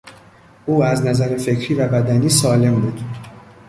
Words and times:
او 0.65 0.83
از 0.83 1.05
نظر 1.05 1.37
فکری 1.37 1.73
و 1.75 1.87
بدنی 1.87 2.29
سالم 2.29 2.81
بود. 2.81 3.01